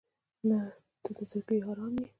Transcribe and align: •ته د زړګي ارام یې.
•ته 1.03 1.11
د 1.17 1.19
زړګي 1.29 1.57
ارام 1.69 1.93
یې. 2.01 2.05